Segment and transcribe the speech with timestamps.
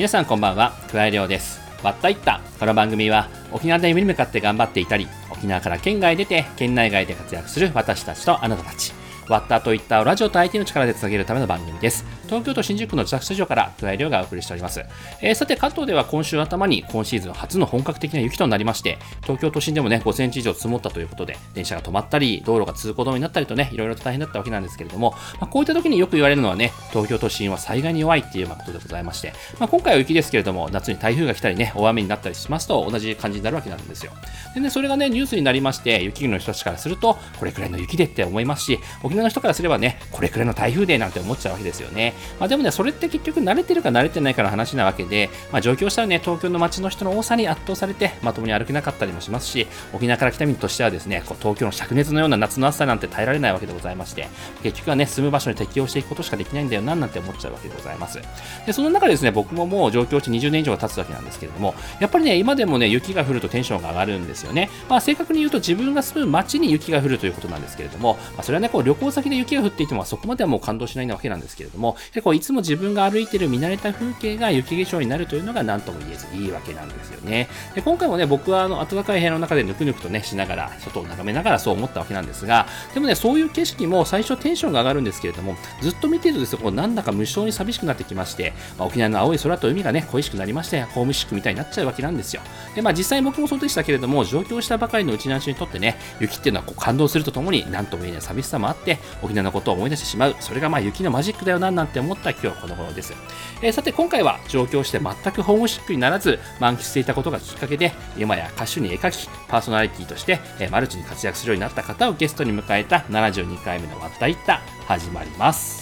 [0.00, 0.72] 皆さんこんばんは。
[0.90, 1.60] くわえりょうです。
[1.82, 2.40] わったいった。
[2.58, 8.94] この番組は沖縄で夢に向かって頑張っていたり沖縄から県外出て県内外で活躍する私たちとあなたたち。
[9.28, 12.06] ワッタといったラジオと IT の力でつなげるための番組です。
[12.30, 14.84] 東京都新宿区の自宅スタジオから桑井亮がお送りしております。
[15.20, 25.10] えー、さて、関東では今週頭に今シーズン初の本格的な雪となりまして、東京都心でもね、5センチ以上積もったということで、電車が止まったり、道路が通行止めになったりとね、いろいろと大変だったわけなんですけれども、
[25.40, 34.12] まあ、こういった時によく言われるのはね、東京都心は災害に弱いっていうことでございまして、まあ、今回は雪ですけれども、夏に台風が来たりね、大雨になったりしますと、同じ感じになるわけなんですよ。
[34.54, 42.14] でね、それがね、ニュースになりまして、雪国の人たちからすると、これくらいの雪でって思いますし、沖縄の人からすればね、これくらいの台風でなんて思っちゃうわけですよね。
[42.38, 54.28] まあ、でもね、それって結局慣れてるか慣れてないかの話なわけで、まあ、上京したらね、東京の街の人の多さに圧倒されて、まともに歩けなかったりもしますし、沖縄から来た身としてはですね、こう東京の灼熱のような夏の暑さなんて耐えられないわけでございまして、
[54.62, 58.20] 結局はね、住む場所に適応していくことしかできないんだよな、なんて思っちゃうわけでございます。
[58.66, 64.70] で、その中でですね、僕ももう上京地20年以上が経つわけなんですけれども、やっぱりね、今でもね、雪が降るとテンションが上がるんですよね。
[64.88, 77.48] まあ、正確に言うと自分が住む街に雪が降るということなんですけれども、まあ、それはね、こう旅行先で雪が降っていても、そこまではもう感動しないわけなんですけれども、結構いつも自分が歩いてる見慣れた風景が雪化粧になるというのが何とも言えずいいわけなんですよね。
[77.74, 92.42] で今回もね、僕はあの暖かい部屋の中でぬくぬくとね、しながら、外を眺めながらそう思ったわけなんですが、でもね、そういう景色も最初テンションが上がるんですけれども、ずっと見てるとですね、こうなんだか無性に寂しくなってきまして、まあ、沖縄の青い空と海がね、恋しくなりまして、ホームシックみたいになっちゃうわけなんですよ。
[92.74, 100.36] で、まあ実際僕もそうでしたけれども、上京したばかりのうちなしにとってね、雪っていうのはこう感動するとともに、なんとも言えない寂しさもあって、沖縄のことを思い出してしまう。
[100.40, 103.14] それがまあ雪のマジックだよな、なんて思った今日はこの頃です。
[103.62, 115.79] えー、さて今回は上京して全くホームシックにならず満喫していたことがきっかけで今や歌手に絵描きパーソナリティとして、えー、マルチに活躍するようになった方をゲストに迎えた72回目の「わったいった」始まります。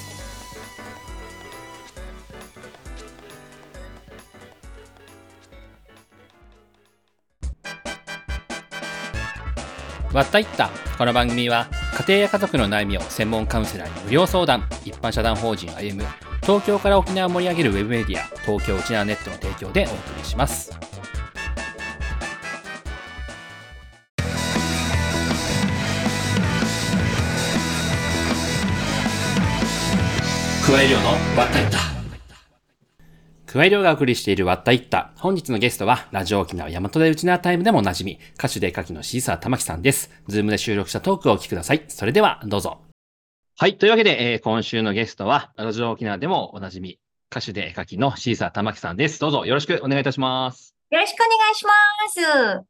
[10.12, 10.70] わったいった。
[10.96, 14.66] この番組は家庭や家族の悩みを専門カウンセラーに無料相談。
[14.84, 16.08] 一般社団法人歩む
[16.42, 20.70] 東京から沖縄を盛り上げるウェブメディア東京沖縄ネットの提供でお送りします。
[30.66, 31.97] 加え量のわったいった。
[33.50, 42.82] 加え量がお送りしているわったいった本日のゲストはラジオ沖縄大和でうちなータイムでもおなじみ歌手で絵描きのシーサー玉城さんですズームで収録したトークをお聞きくださいそれではどうぞ
[43.60, 43.76] はい。
[43.76, 49.18] というわけで、えー、今週のゲストは、ラジオ沖縄でもおなじみ、歌手で絵描きのシーサー玉木さんです。
[49.18, 50.76] どうぞよろしくお願いいたします。
[50.90, 52.64] よろしくお願いします。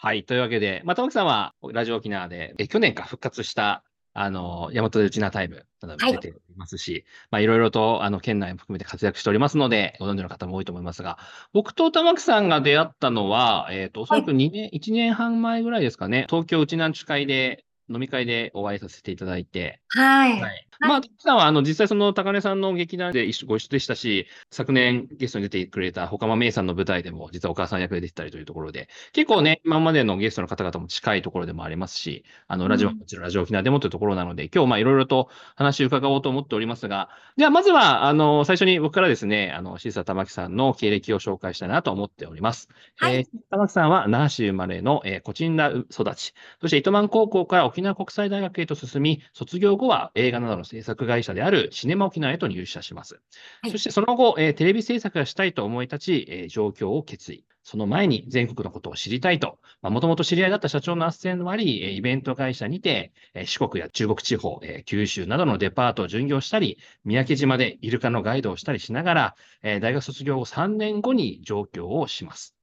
[0.00, 0.24] はい。
[0.24, 11.18] というわけで、まあ、玉木さんはラジオ沖縄で、え去年か復活した、あの、大和でうちなタイムなども出ていますし、はい、まあ、いろいろと、あの、県内も含めて活躍しておりますので、ご存知の方も多いと思いますが、
[11.52, 19.80] 僕と玉木さんが出会ったのは、えっ、ー、と、おそらく2年、はい、1年半前ぐらいですかね、東京うちなんち会で、飲み会でお会いさせていただいて。
[19.88, 20.40] はい。
[20.40, 42.68] はい、まあ、さんは、あの、実際その高根さんの劇団で一緒ご一緒でしたし、昨年ゲストに出てくれた他間芽さんの舞台でも、実はお母さん役で出てたりというところで、結構ね、今までのゲストの方々も近いところでもありますし、あの、ラジオ、もちろんラジオ沖縄でもというところなので、今日、まあ、いろいろと話を伺おうと思っておりますが、では、まずは、あの、最初に僕からですね、あの、シーサー玉木さんの経歴を紹介したいなと思っております。
[42.96, 53.20] はい、えー、玉木さんは、那覇市生まれの、えー、コチンラ育ち、そして糸満高校から沖縄国際大学へと進み、卒業後は映画などの制作会社であるシネマ沖縄へと入社します。
[53.62, 57.44] はい、そしてその後、えー、テレビ制作がしたいと思い立ち、えー、上京を決意。
[57.62, 63.12] その前に全国のことを知りたいと、もともと知り合いだった社長の斡旋もあり、イベント会社にて、
[63.44, 72.56] 四国や中国地方、九州などのデパートを巡業したり、三宅島でイルカのガイドをしたりしながら、大学卒業後3年後に上京をします。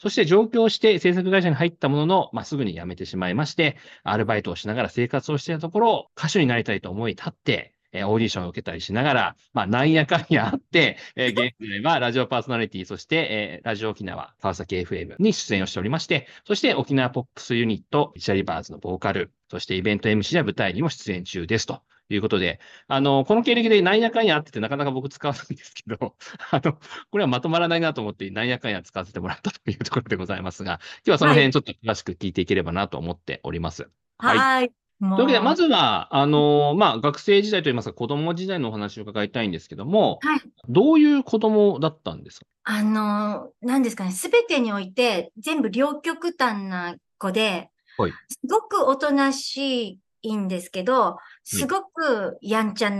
[0.00, 21.82] そして上京して制作会社に入ったものの、まあ、すぐに辞めてしまいまして、アルバイトをしながら生活をしていたところ、歌手になりたいと思い立って、え、オーディションを受けたりしながら、まあ、なんやかんやあって、えー、現在はラジオパーソナリティ、そして、えー、ラジオ沖縄、川崎 FM に出演をしておりまして、そして沖縄ポップスユニット、シャリバーズのボーカル、そしてイベント MC や舞台にも出演中ですと。
[22.14, 26.16] いうことで、あの、この経歴でなんやかんやあっててなかなか僕使わないんですけど、
[26.50, 26.78] あの、
[27.10, 33.90] これはまとまらないなと思ってなんやかんや使わせてもらったというところでございますが、今日はその辺ちょっと詳しく聞いていければなと思っております。
[34.18, 34.38] はい。
[34.38, 34.72] はい。
[35.00, 42.46] というわけで、まずは、あの、まあ、学生時代といいますか、子供時代のお話を伺いたいんですけども、はい、どういう子供だったんですか？
[42.64, 49.98] あの、なんですかね、すべてにおいて、全部両極端な子で、はい、すごくおとなしい
[50.36, 52.90] んですけど、すごくやんちゃ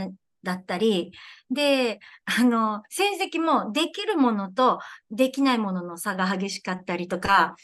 [0.43, 1.12] だったり、
[1.50, 4.81] で、あの、成績もできるものと
[5.11, 7.56] できないものの差が激しかったりとか、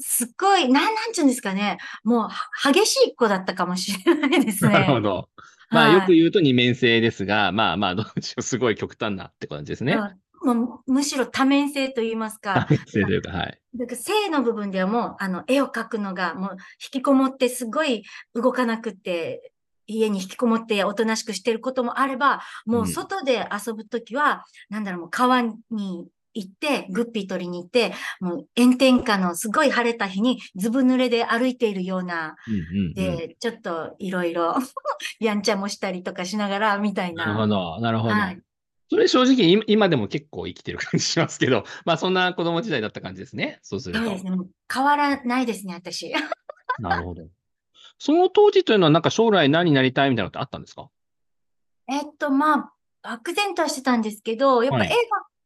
[0.00, 1.78] すっごい、なん、なんちゅうんですかね。
[2.02, 5.00] もう、は激しい子だったかもしれないですなるほね。
[5.02, 5.28] ど。
[5.70, 8.42] まあ、はいよく言うと二面性ですが、まあまあ、どうでしょう。
[8.42, 9.96] すごい極端なって感じですね。
[10.42, 12.66] うんもうむしろ多面性と言いますか。
[12.70, 13.58] 二面性というか、はい。
[13.74, 18.02] だから性の部分ではもう、あの、絵を描くのがもう引きこもってすごい
[18.34, 19.52] 動かなくって、
[19.86, 32.94] 家に引きこもっておとなしくしてることもあれば、もう外で遊ぶときは、なんだろう、もう川に行って、グッピー取りに行って、もう炎天下のすごい晴れた日にずぶ濡れで歩いているような、うんうんうん。
[32.94, 34.54] で、ちょっといろいろ
[35.20, 37.46] やんちゃもしたりとかしながら、みたいなるほな。
[37.48, 38.14] ど、なるほど。
[38.14, 38.40] はい。
[38.92, 43.58] それ正直今今でも結構生きてる感じしますけど、 まあそんな子供時代だった感じですね。
[43.62, 44.24] そうするとそうです。
[44.26, 44.30] ね。
[44.32, 46.12] もう変わらないですね、私。
[46.78, 47.26] なるほど。
[47.98, 50.90] その当時というのはなんか将来何になりたいみたいなのってあったんですか？
[51.88, 52.72] えっと、まあ、
[53.02, 54.98] 漠然とはしてたんですけど、やっぱはい絵が、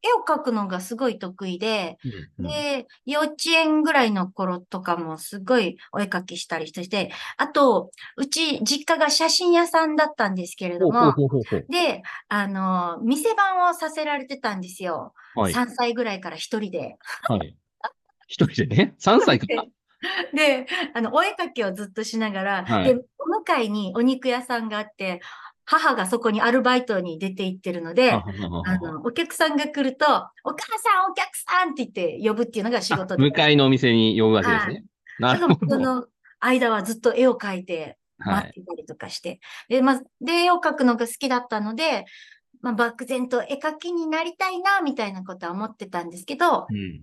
[0.02, 1.98] 絵を描くのがすごい得意で、
[2.38, 11.14] うんうんで、幼稚園ぐらいの頃とかもすごいお絵描きしたりして、あと、うち実家が写真屋さんだったんですけれども。
[11.68, 15.12] で、あの、店番をさせられてたんですよ。
[15.34, 15.52] はい。
[15.52, 16.96] 3歳ぐらいから一人で。
[17.22, 17.56] はい。
[18.26, 19.64] 一人でね、3歳か ら。
[20.34, 25.20] で、あの、お絵描きをずっとしながら、はいで、お向かいにお肉屋さんがあって、
[25.66, 30.06] 母がそこにアルバイトに出て行ってるので、ははははあの、お客さんが来ると、
[30.44, 33.22] お母さん、お客さんって言って呼ぶっていうのが仕事で。
[33.22, 34.84] 向かいのお店に呼ぶわけですね。
[35.18, 35.74] なるほど。
[35.74, 36.06] その
[36.40, 38.34] 間はずっと絵を描いてはい。
[38.34, 39.40] 待ってたりとかして。
[39.68, 42.06] で、まあ、で、絵を描くのが好きだったので、
[42.60, 47.02] まあ、漠然と絵描きになりたいな、みたいなことは思ってたんですけど、うん。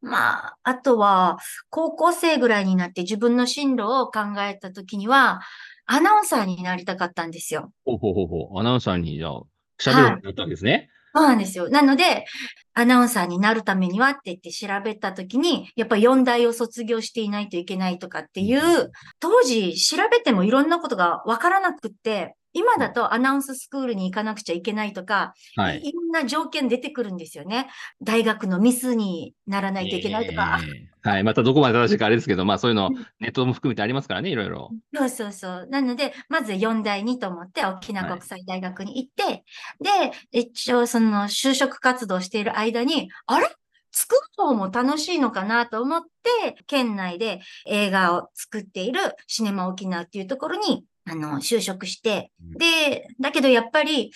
[0.00, 1.38] まあ、あとは、
[1.70, 5.40] 高校生ぐらいになって自分の進路を考えたときには、
[5.86, 7.72] アナウンサーになりたかったんですよ。
[7.84, 8.60] ほうほうほうほう。
[8.60, 9.42] アナウンサーに、じゃあ、
[9.80, 10.88] 喋るようになったわけですね。
[11.14, 11.68] そうなんですよ。
[11.68, 12.24] なので、
[12.72, 18.90] アナウンサーになるためにはって言って調べたときに、やっぱ4大を卒業していないといけないとかっていう、
[19.20, 25.88] 当時調べてもいろんなことがわからなくって、今だとアナウンススクールに行かなくちゃいけないとか、はい。
[25.88, 27.68] いろんな条件出てくるんですよね。
[28.02, 30.60] 大学のミスにならないといけないとか。
[30.62, 31.24] えーはい。
[31.24, 34.70] またどこまで正しいかあれですけど、まあそういうのネットも含めてありますからね、いろいろ。
[34.94, 35.66] そうそうそう。
[35.68, 39.44] なので、まず4大にと思って、沖縄はい国際大学に行って、
[39.80, 43.48] で、一応その就職活動している間に、あれ？
[43.90, 54.12] 作る方も楽しいのかなと思って、県内で映画を作っているシネマ沖縄っていうところに、あの、就職して、うんで、だけどやっぱり、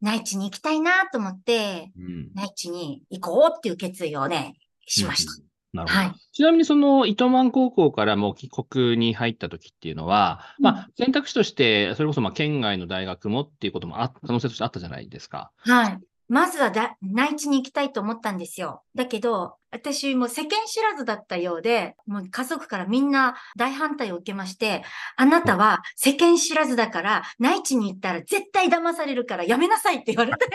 [0.00, 2.30] 内地に行きたいなと思って、うん。
[2.34, 4.54] 内地に行こうっていう決意をね、
[4.86, 5.32] しました。
[5.32, 6.00] うんなるほど。
[6.00, 6.14] はい。
[6.32, 15.50] ちなみにその糸満高校からもう帰国に入った時っていうのは、まあ選択肢として、それこそまあ県外の大学もっていうこともあ可能性としてあったじゃないですか。
[15.58, 15.98] はい。
[16.28, 18.82] まずはだ内地に行きたいと思ったんですよ。
[18.94, 24.82] だけど、私も世間知らずだったようで、もう家族からみんな大反対を受けまして、
[25.16, 30.46] あなたは世間知らずだから、内地に行ったら絶対騙されるからやめなさいって言われて、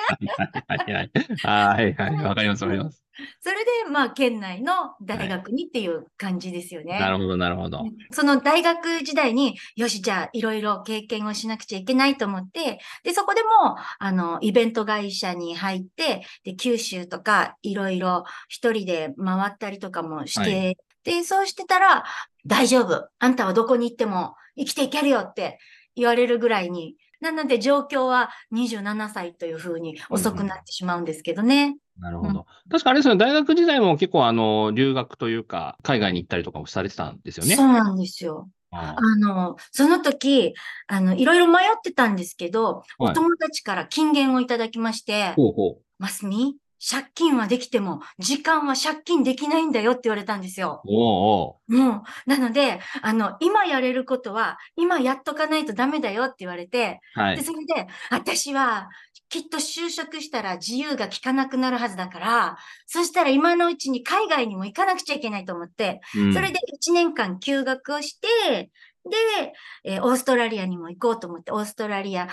[0.67, 1.11] はいはい。
[1.43, 2.23] はいはい。
[2.25, 3.03] わかりますわかります。
[3.41, 6.99] それでまあ県内の大学にっていう感じですよね。
[6.99, 7.83] なるほどなるほど。
[8.11, 22.03] その大学時代に、よし、じゃあいろいろ経験をしなくちゃいけないと思って、で、そこでも、あの、イベント会社に入って、で、九州とかいろいろ一人で回ったりとかもして、はで、そうしてたら、
[22.45, 23.09] 大丈夫。
[23.19, 25.59] あんたはどこに行っても生きていけるよって
[25.95, 26.95] 言われるぐらいに。
[27.19, 31.65] なので状況は27歳というふうに遅くなってしまうんですけどね。
[31.65, 32.47] うんなるほど。
[32.71, 37.55] 確かあれですよね、大学時代も結構あの、留学というか、海外に行ったりとかもされてたんですよね。
[37.55, 38.49] そうなんですよ。
[38.71, 40.55] ああの、その時、
[40.87, 45.83] あの、いろいろ迷ってたんですけど、はいお友達から金言をいただきまして、ほうほう。
[45.99, 50.81] ますみ、借金はできても、時間は借金できないんだよって言われたんですよ。
[50.87, 57.43] おうおもう、なので、あの、今やれることは、今やっとかないとダメだよって言われて、うはで、い。
[57.43, 58.89] それで、私は、
[59.29, 68.71] きっと就職したら自由が利かなくなるはずだから、そしたら今のうちに海外にも行かなくちゃいけないと思って、うんそれで1年間休学をして、
[69.05, 69.53] で、
[69.85, 72.27] えーオーストラリアにも行こうと思って、オーストラリア、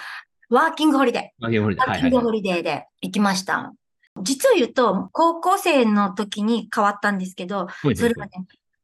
[0.49, 2.11] ワーキングホリデー、ワーキングホリデーワーはいはいはい。
[2.11, 3.73] キングホリデーで行きました。
[4.23, 8.33] 実を言うと、高校生の時に変わったんですけど、はいそれはね、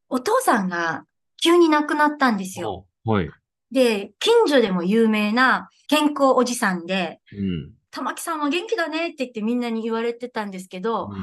[0.08, 1.04] お父さんが
[1.42, 2.86] 急に亡くなったんですよ。
[3.04, 3.30] はい。
[3.70, 7.72] で、近所でも有名な健康おじさんで、うん。
[7.90, 11.22] 玉木さんは元気だねって言ってみんなに言われてたんですけど、うん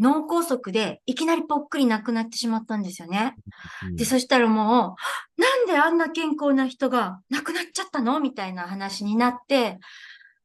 [0.00, 3.34] 脳梗塞でいきなりぽっくり亡くなってしまったんですよね。
[3.84, 4.94] うんで、そしたらも
[5.36, 8.20] う、なんであんな健康な人が亡くなっちゃったの？
[8.20, 9.80] みたいな話になって、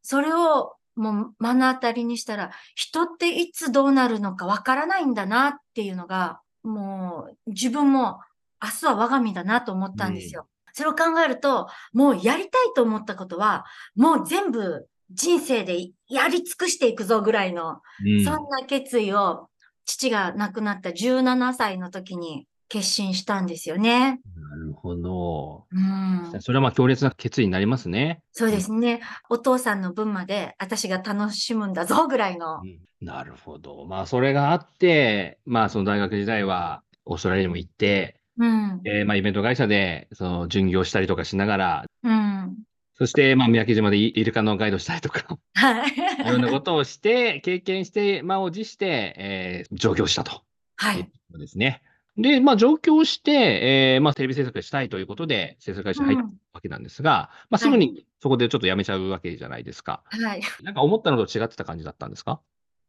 [0.01, 8.19] それをもう目の当たりにしたら、人っていつどうなるのかわからないんだなっていうのが、もう自分も
[8.61, 10.47] 明日は我が身だなと思ったんですよ。
[10.73, 19.49] それを考えると、もうやりたいと思ったことは、もう全部人生でやり尽くしていくぞぐらいの、うんそんな決意を
[19.85, 24.19] 父が亡くなった17歳の時に決心したんですよね。
[24.35, 25.67] なるほど。
[25.71, 26.41] うん。
[26.41, 28.23] それはまあ強烈な決意になりますね。
[28.31, 28.99] そうですね。
[29.29, 32.61] お父さんの分まで私が楽しむんだぞぐらいの。
[32.61, 33.85] うんなるほど。
[33.85, 38.81] まあ、それがあって、まあ、その大学時代はオーストラリアにも行って、うん。
[38.85, 42.55] えーまあ、イベント会社で、その、巡業したりとかしながら、うん。
[42.95, 45.91] そして、まあ、三宅島でイイルカのガイドしたりとか、はい。
[45.91, 50.43] いろんなことをして、経験して、満を持して、えー上京したと。
[50.77, 51.05] はいい。
[51.33, 51.81] うですね。
[52.17, 60.03] で、まあ、上京して、えーまあ、テレビ制作したいということで、制作会社に入ったわけなんですが、まあ、すぐにそこでちょっと辞めちゃうわけじゃないですか。
[60.05, 60.41] はい。
[60.61, 62.39] なんか思ったのと違ってた感じだったんですか？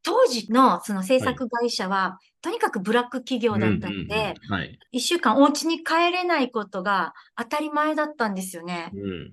[0.02, 4.78] 当時のその制作会社は、とにかくブラック企業だったのうんうんで、うんはい。
[4.92, 8.90] 一週間お家に帰れないことが当たり前だったんですよね。
[8.94, 9.32] うん。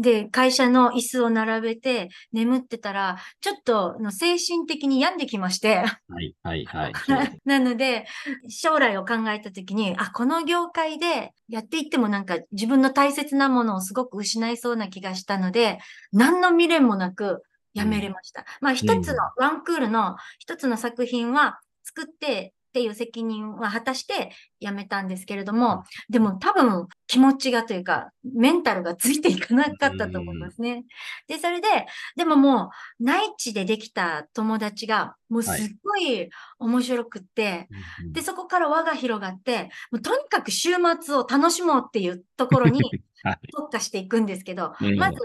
[0.00, 5.76] で、会社の椅子を並べて眠ってたら、ちょっとあの精神的に病んできまして。
[5.76, 5.84] は
[6.20, 6.92] い、はい、はい。
[7.44, 8.06] なので、
[8.48, 15.78] 将来を考えたときに、あ、この業界でやっていってもなんか自分の大切なものをすごく失いそうな気がしたので、
[16.12, 17.42] 何の未練もなく
[17.74, 18.46] やめれました。
[18.62, 24.30] まあ一つの、ワンクールの一つの作品は作ってっていう責任は果たして
[24.60, 30.84] やめたんですけれども、でも多分気持ちがというか、メンタルがついていかなかったと思いますね。
[31.26, 31.66] で、それで、
[32.14, 37.66] でももう内地でできた友達がもうすっごい面白くって、
[38.04, 40.70] うんで、そこから輪が広がって、もうとにかく週
[41.02, 42.80] 末を楽しもうっていうところに
[43.24, 45.18] はい特化していくんですけど、うんまず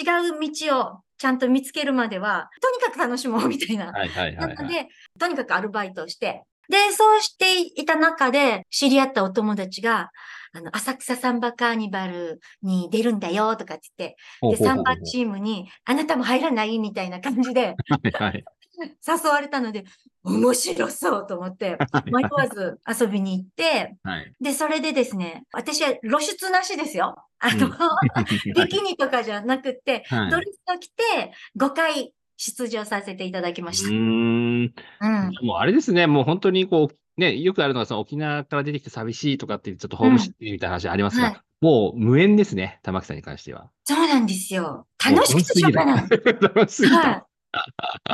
[0.00, 3.86] 違う道をちゃんと見つけるまでは、とにかく楽しもうみたいな。
[3.86, 4.46] はい、はい、は。
[4.46, 10.10] ないので、とにかくアルバイトをして、で、そうしていた中で知り合ったお友達が、
[10.52, 18.44] あの、浅草サンバカーニバルに出るんだよとかって言って、で、サンバチームに、あなたも入らないみたいな感じではい、はい。
[19.06, 19.84] 誘われたので、
[20.22, 24.32] 面白そうと思って、迷わず遊びに行って、はい。
[24.40, 27.16] で、それでですね、私は露出なしですよ。
[27.38, 27.68] あの、
[28.54, 33.94] ビキニとかじゃなくって、はいドレスを着て5回出場させていただきましうた。
[33.94, 34.62] ーん。
[34.62, 35.08] う
[35.42, 35.46] ん。
[35.46, 43.70] もうあれですね、もう本当にこう、ね、よくあるのがその沖縄から出てきて寂しいとかっていうちょっとホームシックみたいな話ありますが、はいもう無縁ですね、玉木さんに関しては。
[43.84, 44.86] そうなんですよ。
[45.04, 46.08] 楽しくてしょうがない。
[46.40, 46.96] 楽しすぎた。
[46.98, 47.22] はい。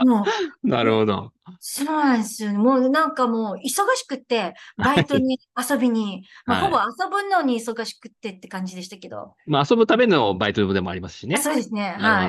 [0.05, 0.25] もう、
[0.69, 1.33] なるほど。
[1.61, 2.53] そうなんですよ。
[2.55, 5.39] もうなんかもう忙しくって、バイトに
[5.71, 9.35] 遊びに、まあ、はいほぼ遊ぶのに忙しくってって感じでしたけど。
[9.47, 11.37] まあ遊ぶためのバイトでもありますしね。
[11.37, 11.97] あそうですね。
[11.99, 12.27] は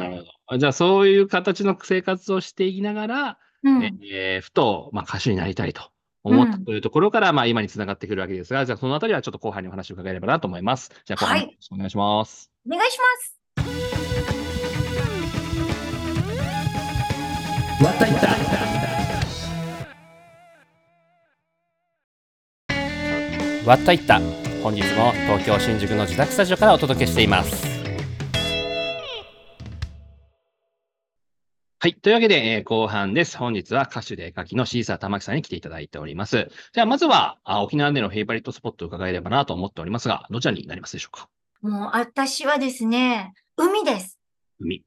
[0.56, 0.60] い。
[0.60, 3.84] じゃあそういう形の生活をしていきながら、うん。
[3.84, 5.92] えーふと、まあ、歌手になりたいと
[6.24, 10.92] 思ったうんというところから、まあ今につながってくるわけですが、じゃあそのあたりはちょっと後半にお話を伺えればなと思います。
[11.06, 12.52] じゃあ後半はいお願いします。
[12.68, 13.43] お願いします。
[17.84, 18.28] わったいた。
[23.70, 24.22] わったいった。
[24.62, 27.74] 本日も東京新宿の自宅スタジオからお届けしています。
[31.80, 31.96] はい。
[31.96, 33.36] というわけで、えー後半です。
[33.38, 36.50] 本日は歌手で絵描きのシーサー玉木さんに来ていただいております。
[36.72, 41.28] じゃあ、まずは、あ沖縄でのフェイバリットスポットを伺えればなと思っておりますが、どちらになりますでしょうか？
[41.62, 44.18] もう私はですね、海です。
[44.62, 44.84] 海。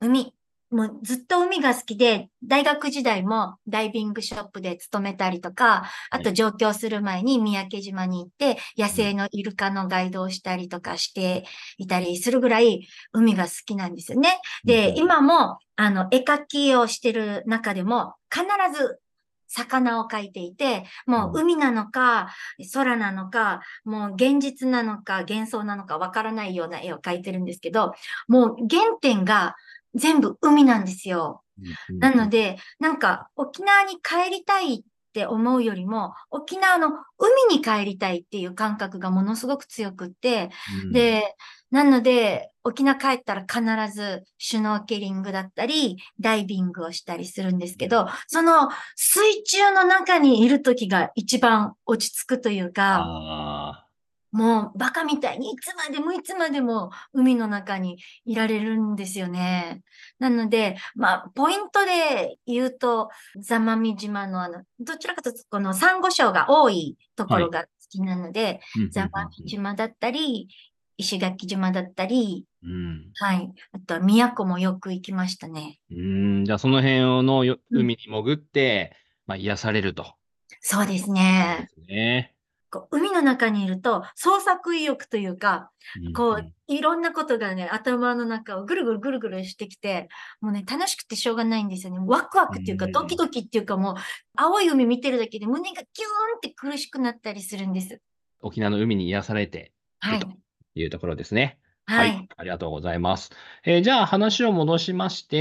[0.00, 0.34] 海。
[0.70, 11.44] もうずっと海が好きで、大学時代もダイビングショップで勤めたりとか、あと上京する前に三宅島に行って、野生のイルカのガイドをしたりとかして
[11.76, 14.40] いたりするぐらい海が好きなんですよね。
[14.64, 19.00] で、今も、あの、絵描きをしてる中でも、必ず
[19.48, 22.32] 魚を描いていて、もう海なのか、
[22.72, 27.92] 空なのか、もう現実なのか、幻想なのかわからないような絵を描いてるんですけど、
[28.28, 29.56] もう原点が
[29.94, 31.42] 全部海なんですよ。
[31.88, 40.50] なので、なんか沖縄に帰りたいって思うよりも、沖縄の海に帰りたいっていう感覚がものすごく強くって、
[40.84, 41.34] うん、で、
[41.70, 43.62] なので、沖縄帰ったら必
[43.94, 53.86] ずシュノーケリングだったり、ダイビングをしたりするんですけど、その水中の中にいる時が一番落ち着くというか、あ
[54.32, 59.82] もうバカみたいにいつまでもいつまでも海の中にいられるんですよね。
[60.18, 70.48] なので、まあ、ポイントで言うと、座間味島のあの、どちらかというとこのサンゴ礁が多いところが好きなので、ー座間味島だったり、
[70.96, 73.10] 石垣島だったり、うん。
[73.14, 73.50] はい。
[73.72, 75.80] あとは宮古もよく行きましたね。
[75.90, 78.94] うん、じゃあその辺の海に潜って、
[79.26, 80.14] まあ、癒されると。
[80.60, 81.84] そうですねで。
[81.84, 82.34] すね。
[82.70, 85.70] こう海の中にいると創作意欲というか、
[86.04, 90.08] うんこうんう、いろんなことがね、頭の中をぐるぐるぐるぐるしてきて、
[90.40, 91.98] もうね、楽しくてしょうがないんですよね。
[92.06, 93.94] ワクワクっていうか、うんドキドキっていうか、もう、
[94.36, 98.00] 青い海見てるだけで胸がキューンって苦しくなったりするんです。
[98.40, 100.20] 沖縄の海に癒されてはい。
[100.20, 100.28] と
[100.74, 101.58] いうところですね。
[101.86, 102.28] はい。
[102.36, 103.30] ありがとうございます。
[103.64, 105.36] えーじゃあ話を戻しまして、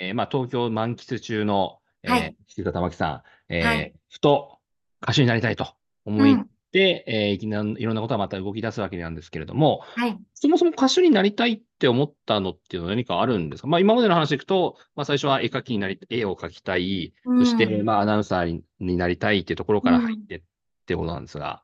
[0.00, 2.36] えーまあ、東京満喫中の、えーはい
[2.72, 4.58] 玉木さん、えーはいふと
[5.02, 5.68] 歌手になりたいと
[6.06, 10.18] 思いうんって、えーいきなりいろんなことがまた動き出すわけなんですけれども、はい。
[10.34, 13.66] そもそも歌手になりたいって思ったのっていうのは何かあるんですか？
[13.68, 20.42] まあ今までの話でいくと、まあ最初は絵描きになり、絵を描きたい、そしてうんまあアナウンサーにになりたいっていうところから入ってっ
[20.86, 21.62] てことなんですが。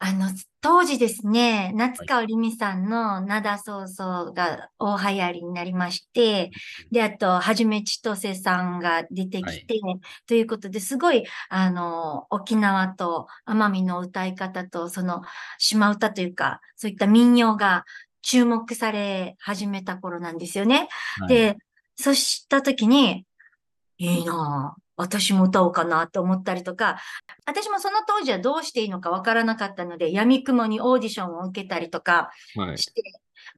[0.00, 0.28] あの、
[0.60, 6.50] 当時ですね、夏川りみさんの灘そうそうが大流行りになりまして、
[6.92, 9.80] で、あと、はじめちとせさんが出てきて、
[10.26, 15.22] ということで、すごい、あの、沖縄と奄美の歌い方と、その、
[15.58, 17.84] 島唄というか、そういった民謡が
[18.22, 20.88] 注目され始めた頃なんですよね。
[21.18, 21.56] はい、で、
[21.96, 23.24] そうしたときに、
[23.98, 24.87] いいなぁ。
[24.98, 26.98] 私も歌おうかなと思ったりとか、
[27.46, 32.78] 私もその当時はどうしていいのかわからなかったので、闇雲にオーディションを受けたりとかはい。
[32.78, 33.02] して、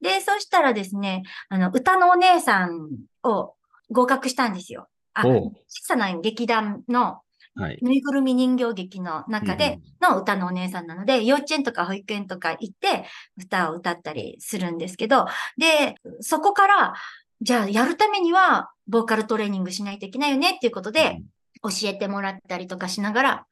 [0.01, 2.91] で、そしたらですね、あの、歌のお姉さん
[3.25, 3.55] を
[3.91, 4.89] 合格したんですよ。
[5.15, 7.21] あ、小さな劇団の
[7.55, 7.79] はい。
[7.83, 13.05] ぬいぐるみ人形劇の中での歌のお姉さんなので、幼稚園とか保育園とか行って
[13.37, 15.27] 歌を歌ったりするんですけど、
[15.59, 16.95] で、そこから、
[17.41, 21.21] じゃあやるためには、ボーカルトレーニングしないといけないよねっていうことで、
[21.63, 23.47] 教えてもらったりとかしながら、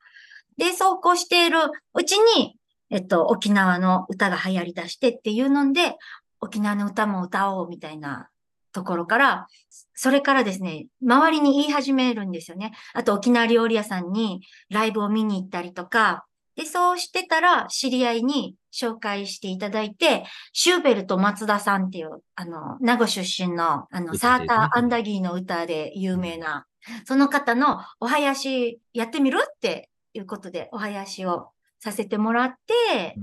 [0.56, 1.58] で、そうこうしている
[1.94, 2.56] うちに、
[2.90, 5.96] えっと、沖縄の歌が流行り出してっていうので、
[6.40, 8.28] 沖縄の歌も歌おうみたいな
[8.72, 9.46] ところから、
[9.94, 12.72] それからですね、周りに言い始めるんですよね。
[12.94, 16.24] あと沖縄料理屋さんにライブを見に行ったりとか、
[16.56, 26.66] で、そうしてたら知り合いに紹介していただいて、シューベルト松田さんっていう、あの、名護出身の、あの、サーターアンダギーの歌で有名な、
[27.06, 31.48] その方のお囃子やってみるっていうことでお囃子を
[31.80, 33.16] させてもらって、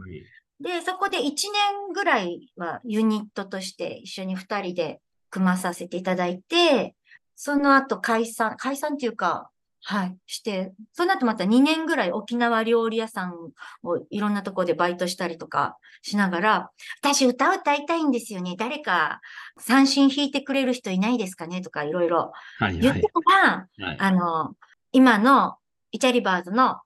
[0.59, 1.35] で、そこで1年
[1.93, 6.95] ぐらいはユニットとして一緒に2人で組まさせていただいて、
[7.35, 9.49] その後解散、解散っていうか、
[9.87, 13.33] はい、して、その後また2年ぐらい沖縄料理屋さん
[13.83, 16.71] をいろんなところでバイトしたりとかしながら、
[17.03, 18.55] 私歌歌いたいんですよね。
[18.57, 19.21] 誰か
[19.59, 22.71] 三振弾いてくれる人いないですかねとかいろいろはい。
[22.71, 23.01] はい言って。
[23.01, 23.97] たら、はい。
[23.99, 24.55] あの、
[24.91, 25.57] 今の
[25.91, 26.79] イチャリバーズの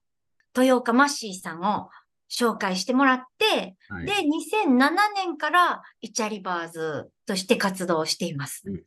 [0.53, 1.89] 豊岡マッシーさんを
[2.29, 8.63] 紹介してもらって、はいで、2007年からイチャリバーズとして活動しています。
[8.65, 8.81] うんうん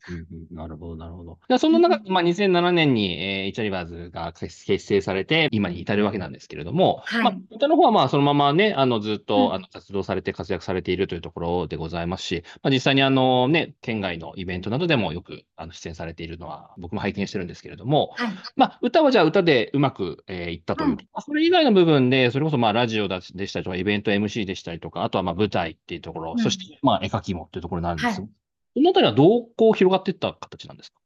[0.51, 0.55] うん。
[0.55, 1.39] なるほど、なるほど。
[1.47, 7.23] じゃあ、その中、まあ、2007年に、えー、イチャリバーズが結結成されて、今に至るわけなんですけれども、はい。
[7.23, 9.53] まあ、歌の方は、まあ、そのままね、あの、ずっと、うん。
[9.53, 18.33] あの、活動されて、活躍されているというところでございますし、まあ、実際に、あの、ね、県外のイベントなどでもよく、あの、出演されているのは、僕も拝見してるんですけれども、はい。
[18.57, 20.97] まあ、歌はじゃあ歌でうまく、えーいったという、うん。
[21.25, 26.43] それ以外の部分で、それこそまあラジオだでしたりとか、イベント MC でしたりとか、あとはまあ舞台っていうところ、うん。
[26.43, 28.32] そしてまあ絵描きもっていうところになるんですが、はい
[28.75, 30.99] このあたりはどうこう広がっていった形なんですか？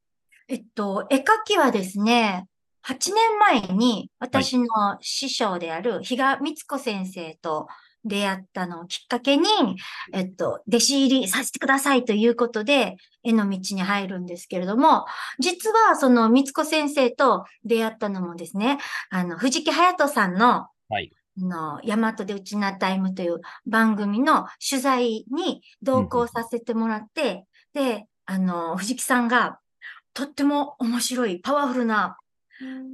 [0.48, 2.46] えっと、絵描きはですね、
[2.86, 4.66] 8年前に私の
[5.00, 7.68] 師匠である比嘉光子先生と
[8.04, 9.46] 出会ったのをきっかけに、
[10.14, 15.04] えっと、弟子入りさせてくださいということで、絵の道に入るんですけれども、
[15.38, 18.78] 実はその光子先生と出会ったのもですね、
[19.10, 21.12] あの、藤木隼人さんの、はい。
[21.40, 29.58] あの、大和でうちなタイムという番組の取材に同行させてもらって、で、あの、藤木さんが、
[30.14, 32.16] とっても面白い、パワフルな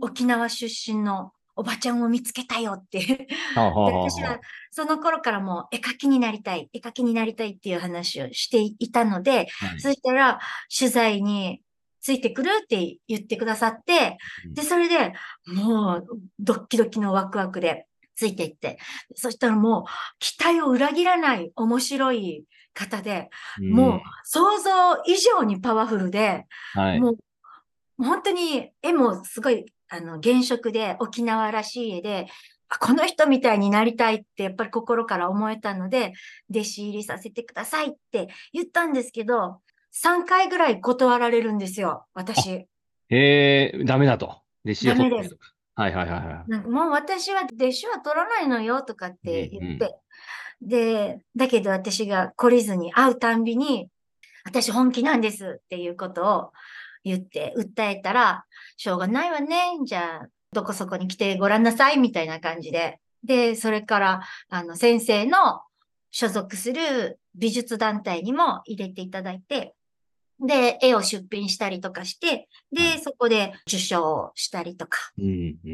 [0.01, 2.99] 沖縄出身のおばちゃんを見つけたよって。
[2.99, 9.81] で私はその頃からもう絵描きになりたい、絵描きになりたいっていう話をしていたので、はい。
[9.81, 10.41] そしたら
[10.77, 11.63] 取材に
[12.01, 14.19] ついてくるって言ってくださって、
[14.53, 15.13] で、それで
[15.47, 16.07] もう
[16.39, 18.79] ドッキドキのワクワクでついていって、
[19.14, 19.85] そしたらもう
[20.18, 27.16] 期待を裏切らない面白い方で、もう想像以上にパワフルで、うん、はい、もう
[27.98, 32.27] 本当に絵もすごいあの原色で沖縄らしい絵で、
[32.68, 36.12] あこの人みたいになりたいってやっぱり心から思えたので、
[36.50, 39.61] 弟子入りさせてくださいって言ったんですけど、
[39.94, 42.50] 3回ぐらい断られるんですよ、私。
[42.50, 42.68] へ
[43.11, 44.42] え、ダメだと。
[44.64, 45.38] 弟子を取ってダメです。
[45.75, 46.51] はいはいはいはい。
[46.51, 49.97] なんかもう私は弟子は取らないのよとかって言って。
[50.63, 53.89] で、だけど私が懲りずに会うたんびに、
[54.45, 56.53] 私本気なんですっていうことを
[57.03, 58.45] 言って訴えたら、
[58.77, 59.79] しょうがないわね。
[59.85, 63.01] じゃあ、どこそこに来てごらんなさいみたいな感じで。
[63.25, 65.63] で、それから、あの、先生の
[66.11, 69.75] 所属する美術団体にも入れていただいて、
[70.40, 75.20] で、絵を出品したりとかして、で、そこで受賞したりとか、っ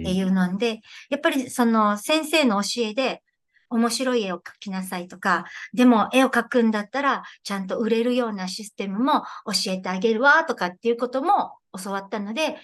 [0.05, 3.23] ていうので、やっぱりその先生の教えで、
[3.71, 12.57] 面白い絵を描きなさいとか、でも絵を描くんだったら、ちゃんと売れるようなシステムも教えてあげるわ、とかっていうことも教わったので、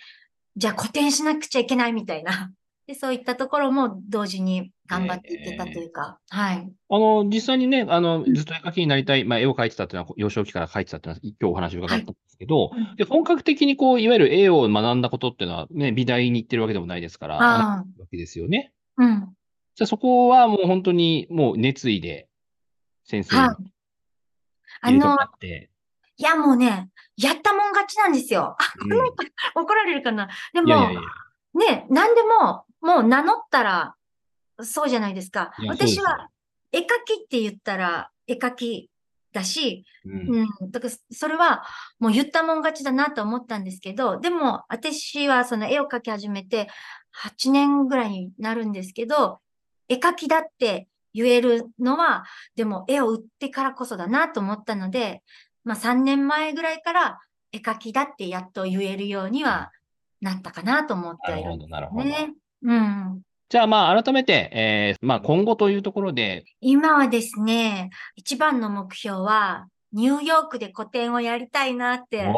[0.56, 2.50] じゃあ古典しなくちゃいけないみたいな。
[2.86, 6.72] で、そういったところも同時に頑張っていってたというか、えー、はい。
[6.88, 18.72] あの、実際にね、あの、ずっと絵描きになりたい、まあ、絵を描いてたっていうのは、幼少期から描いてたっていうのは、今日お話を伺ったんですけど、はい、で、本格的にこう、いわゆる絵を学んだことっていうのは、ね、美大に行ってるわけでもないですから、あわけですよね。
[18.98, 19.34] うん。
[19.74, 22.28] じゃあそこはもう本当に、もう熱意で、
[23.04, 23.70] 先生に
[24.80, 25.16] あの、
[26.18, 28.56] いやもうね、やったもん勝ちなんですよ。
[28.80, 30.28] うん、怒られるかな。
[30.54, 31.00] でも、いやいやいや
[31.56, 33.94] ね、何でも、もう名乗ったら、
[34.62, 35.52] そうじゃないですか。
[35.68, 36.28] 私は、
[36.72, 38.90] 絵描きって言ったら、絵描き
[39.36, 41.62] だし、うん、うん、だからそれは
[41.98, 46.68] もう言ったもん勝ちだなと思ったんですけど、でも私はその絵を描き始めて
[47.22, 49.40] 8年ぐらいになるんですけど、
[49.88, 52.24] 絵描きだって言えるのは、
[52.56, 55.22] でも絵を売ってからこそだなと思ったので、
[55.64, 57.20] まあ3年前ぐらいから
[57.52, 59.70] 絵描きだってやっと言えるようには
[60.20, 62.34] なったかなと思っているんですね。
[62.66, 63.22] うん。
[63.48, 66.44] じゃあまあ改めて、えー、まあ今後というところで。
[66.60, 72.28] 今はですね、一番の目標は、ニューヨークで個展をやりたいなって。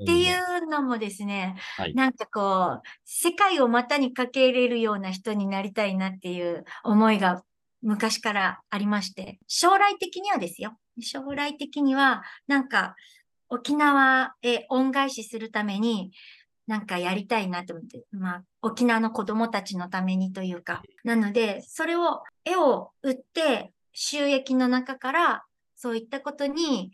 [0.00, 7.42] っていうのもですね、はい、なんかこう、世界を股にかけれるような人になりたいなっていう思いが
[7.82, 10.78] 昔からありまして、将来的にはですよ。
[11.00, 12.94] 将来的には、なんか
[13.48, 16.12] 沖縄へ恩返しするために、
[16.68, 26.92] なんかやりたいなと思って、まあ、沖縄の子供たちのためにというか、なので、それを、絵を売って、収益の中から、そういったことに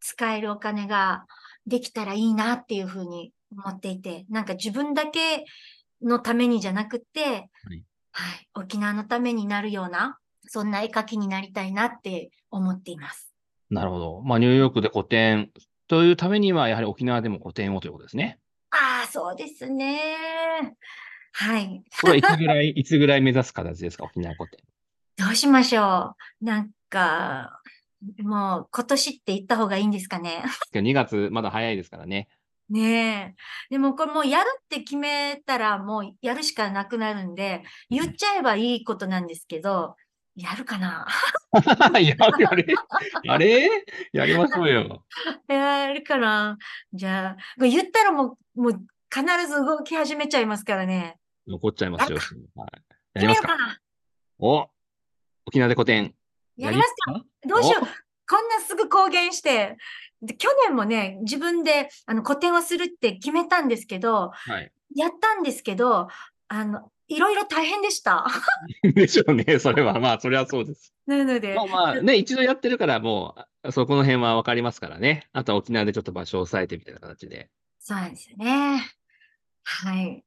[0.00, 1.24] 使えるお金が
[1.66, 5.44] できたらいいなっていうふうに思っていて、なんか自分だけ
[6.02, 13.32] のためにじゃなくて、はい、はい、沖縄のためになるような、そんな絵描きになりたいなって思っています。
[13.70, 14.20] なるほど。
[14.22, 15.50] まあ、ニューヨークで個展
[15.86, 18.40] というためには、やはり沖縄でも個展をということですね。
[19.20, 20.76] ああ、そうですね。
[21.32, 21.82] はい。
[22.00, 24.60] これいつぐらい、 いつぐらい目指す形ですか、沖縄古典。
[25.16, 26.44] どうしましょう。
[26.44, 27.60] なんか、
[28.18, 30.42] もう今年って言った方がいいんですかね。
[30.72, 32.28] 2月、まだ早いですからね。
[32.68, 33.34] ね
[33.70, 33.74] え。
[33.74, 39.96] でもこれもうやるって決めたらもうやるしかなくなるんで、言っちゃえばいいことなんですけど、
[40.34, 41.06] やるかな
[42.00, 42.74] やる、やれ、
[43.28, 43.68] あれ？
[44.12, 45.04] やりましょうよ。
[45.48, 46.56] やるかな
[46.94, 51.18] じゃあ、言ったらもう、もう必ず動き始めちゃいますからね。
[51.46, 52.18] 残っちゃいますよ。
[52.56, 53.56] はい、やりますか？
[54.38, 54.68] お
[55.46, 56.14] 沖縄で古典。
[56.56, 57.22] やりますか？
[57.46, 57.86] どうしよう。
[58.28, 59.76] こんなすぐ公言して。
[60.22, 66.08] で去年もね、自分であの個展をするって決めたんですけど、はい、やったんですけど、
[66.48, 68.24] あの、いろいろ大変でした。
[68.94, 69.58] でしょうね。
[69.58, 70.94] それは、まあ、それはそうです。
[71.06, 71.54] なので。
[71.54, 75.28] まあまあ、ね、一度やってるからもう、そこの辺はわかりますからね。
[75.32, 77.50] あとは沖縄でちょっと場所を抑えてみたいな形で。
[77.80, 78.88] そうなんですよね。
[79.64, 80.24] はい。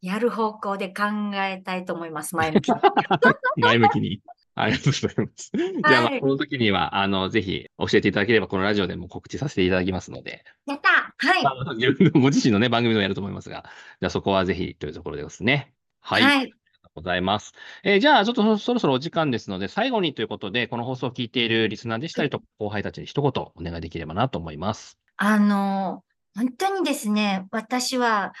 [0.00, 2.36] やる方向で考えたいと思います。
[2.36, 2.76] 前向きに。
[3.56, 4.20] 前向きに。
[4.54, 5.50] ありがとうございます。
[5.54, 10.44] じゃあ、まあ、この時には、あの、ぜひ教えていただければ、このラジオでも告知させていただきますので。
[10.66, 11.44] やったはい。
[11.44, 13.64] あ自分のご自身のね、番組でもやると思いますが、
[14.00, 15.72] じゃあそこはぜひというところですね。
[16.00, 16.22] はい。
[16.22, 17.52] はい、ありがとうございます。
[17.82, 24.98] えー、じゃあ、ちょっとそろそろお時間ですので、最後にということで、この放送を聞いているリスナーでしたりと、後輩たちに一言お願いできればなと思います。
[25.16, 26.04] あの、
[26.36, 28.32] 本当にですね、私は、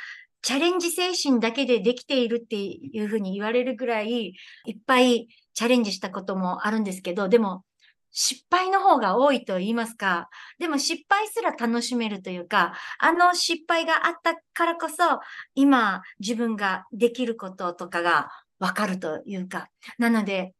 [0.44, 4.34] チャレンジ精神だけでできているっていうふうに言われるぐらい、
[4.66, 7.64] いっぱいチャレンジしたこともあるんですけど、でも、
[8.10, 10.28] 失敗の方が多いと言いますか、
[10.58, 14.94] でも失敗すら楽しめるというか、あの失敗があったからこそ、
[15.54, 18.28] 今自分ができることとかが
[18.58, 20.52] わかるというか、なので、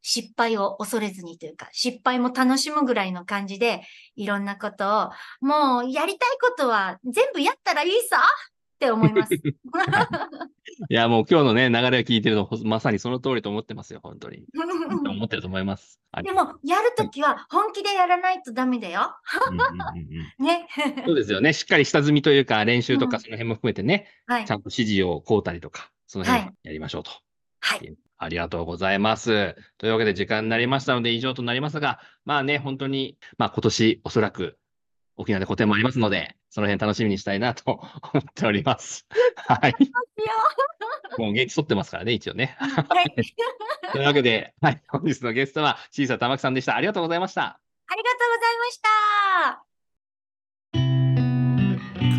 [0.00, 3.82] 失敗を恐れずにというか、失敗も楽しむぐらいの感じで、
[4.16, 5.10] いろんなことを、
[5.46, 8.24] もうやりたいことは全部やったらいいさ
[8.80, 9.34] って思います。
[9.44, 9.44] い
[10.88, 14.46] や、もう今日のね、流れを聞いてると、まさにその通りと思ってますよ、本当に。
[15.06, 16.00] 思ってると思います。
[16.22, 19.14] でも、やるときは本気でやらないとダメだよ。
[20.38, 20.66] ね。
[21.04, 21.52] そうですよね。
[21.52, 27.10] しっかり下積みというか、練習とかその辺も含めてね、はい、ちゃんと指示をこうたりとか、その辺やりましょうと。
[27.60, 27.94] はい。
[28.16, 29.56] ありがとうございます。
[29.76, 34.58] というわけで時間になりましたので以上となりますが、まあね、本当に、まあ今年おそらく
[35.16, 37.80] 沖縄で個展もありますので、その辺楽しみにしたいなと
[38.12, 39.06] 思っております。
[39.36, 39.74] はい。
[41.18, 42.56] もう元気取ってますからね、一応ね。
[42.58, 43.14] はい。
[43.92, 46.76] というわけで、はい、本日のゲストは小さ玉木さんでした。
[46.76, 47.42] ありがとうございました。
[47.42, 48.90] ありがとうございました。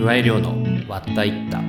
[0.05, 1.59] 加え量の割ったいった。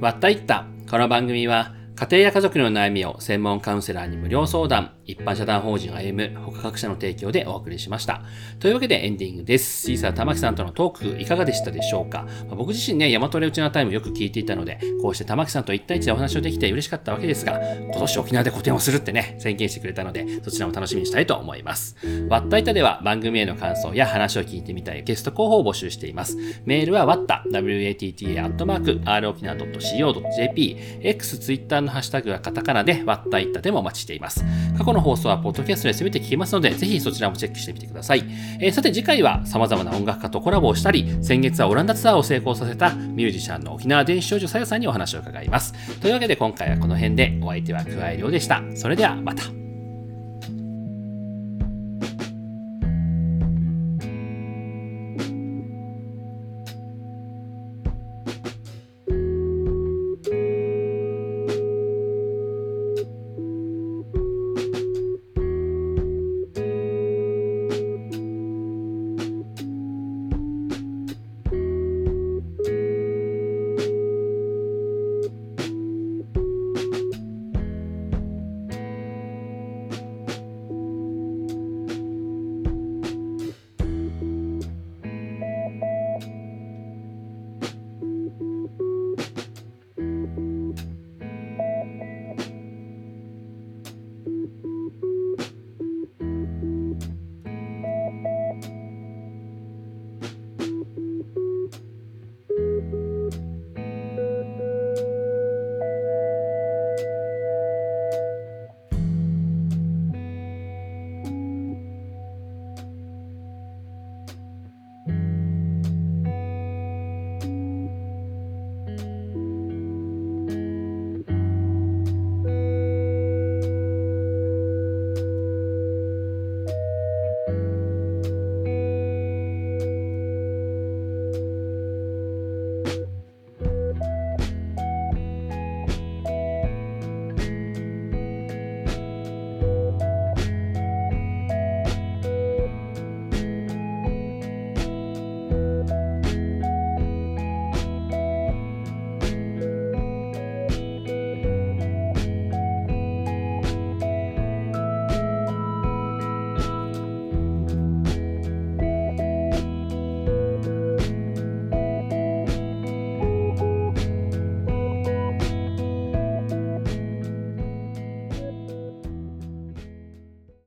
[0.00, 0.71] 割ったいった。
[0.92, 8.22] この番組は家庭や家族の悩みを専門カウンセラーに無料相談、一般社団法人歩む他各社の提供でお送りしました。
[8.60, 9.82] というわけでエンディングです。
[9.86, 21.96] シーサー玉木さんとのトークいかがでしたでしょうか、僕自身ね、大和レウチナタイムよく聞いていたので、こうして玉木さんと一対一でお話をできて嬉しかったわけですが、今年沖縄で個展をするってね、宣言してくれたので、そちらも楽しみにしたいと思います。
[22.28, 26.36] わったいたでは番組への感想や話を聞いてみたいゲスト候補を募集しています。
[26.64, 34.44] メールはわった watta アットマーク r 沖縄 .co.jp x ツイッターのハッシュタグはカタカナでわったいったでもお待ちしています。
[34.92, 38.24] 過去の放送はポッドキャストで全て聞けますので、ぜひそちらもチェックしてみてください。
[38.60, 45.72] えーさて次回は様々な音楽家とコラボをしたり、先月はオランダツアーを成功させたミュージシャンの沖縄電子少女さやさんにお話を伺います。
[46.00, 48.62] というわけで今回はこの辺でお相手は桑井亮でした。
[48.74, 49.61] それではまた。